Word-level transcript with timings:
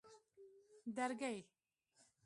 درگۍ 0.95 1.37